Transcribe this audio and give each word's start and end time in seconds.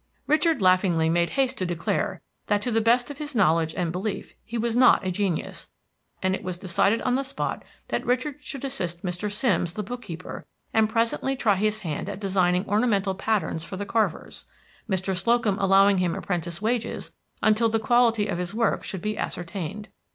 Richard 0.25 0.63
laughingly 0.63 1.09
made 1.11 1.29
haste 1.37 1.59
to 1.59 1.65
declare 1.67 2.21
that 2.47 2.63
to 2.63 2.71
the 2.71 2.81
best 2.81 3.11
of 3.11 3.19
his 3.19 3.35
knowledge 3.35 3.75
and 3.75 3.91
belief 3.91 4.33
he 4.43 4.57
was 4.57 4.75
not 4.75 5.05
a 5.05 5.11
genius, 5.11 5.69
and 6.23 6.33
it 6.33 6.41
was 6.43 6.57
decided 6.57 7.03
on 7.03 7.13
the 7.13 7.21
spot 7.23 7.61
that 7.89 8.03
Richard 8.03 8.37
should 8.41 8.65
assist 8.65 9.03
Mr. 9.05 9.31
Simms, 9.31 9.73
the 9.73 9.83
bookkeeper, 9.83 10.47
and 10.73 10.89
presently 10.89 11.35
try 11.35 11.53
his 11.53 11.81
hand 11.81 12.09
at 12.09 12.19
designing 12.19 12.67
ornamental 12.67 13.13
patterns 13.13 13.63
for 13.63 13.77
the 13.77 13.85
carvers, 13.85 14.45
Mr. 14.89 15.15
Slocum 15.15 15.59
allowing 15.59 15.99
him 15.99 16.15
apprentice 16.15 16.63
wages 16.63 17.13
until 17.43 17.69
the 17.69 17.77
quality 17.77 18.25
of 18.25 18.39
his 18.39 18.55
work 18.55 18.83
should 18.83 19.03
be 19.03 19.19
ascertained. 19.19 19.89